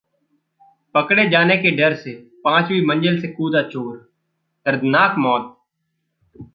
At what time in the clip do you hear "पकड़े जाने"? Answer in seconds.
0.95-1.57